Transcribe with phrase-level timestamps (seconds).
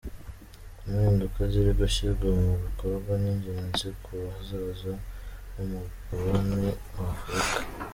[0.87, 4.93] Impinduka ziri gushyirwa mu bikorwa ni ingenzi ku hazaza
[5.51, 6.57] h’umugabane
[6.95, 7.59] wa Afurika.